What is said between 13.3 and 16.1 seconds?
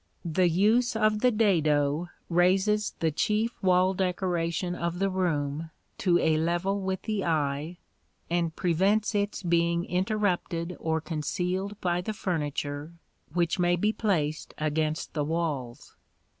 which may be placed against the walls.